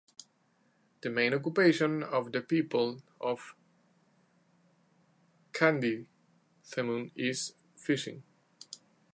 [1.01, 3.53] The main occupation of the people of
[5.53, 8.23] Kanditheemu is fishing.